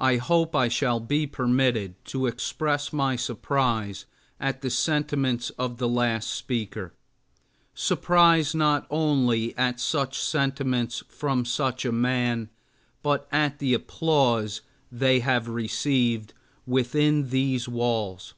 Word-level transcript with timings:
I 0.00 0.16
hope 0.16 0.56
I 0.56 0.66
shall 0.66 0.98
be 0.98 1.28
permitted 1.28 2.04
to 2.06 2.26
express 2.26 2.92
my 2.92 3.14
surprise 3.14 4.04
at 4.40 4.62
the 4.62 4.68
sentiments 4.68 5.50
of 5.50 5.78
the 5.78 5.88
last 5.88 6.28
speaker, 6.30 6.92
surprise 7.72 8.52
not 8.52 8.84
only 8.90 9.56
at 9.56 9.78
such 9.78 10.20
sentiments 10.20 11.04
from 11.08 11.44
such 11.44 11.84
a 11.84 11.92
man, 11.92 12.50
but 13.00 13.28
at 13.30 13.60
the 13.60 13.74
applause 13.74 14.62
they 14.90 15.20
have 15.20 15.46
received 15.46 16.34
within 16.66 17.30
these 17.30 17.68
walls. 17.68 18.34